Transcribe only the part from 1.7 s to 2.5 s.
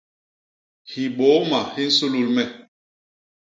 hi nsulul me.